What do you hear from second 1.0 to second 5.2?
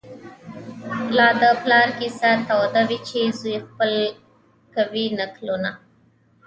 لا د پلار کیسه توده وي چي زوی خپل کوي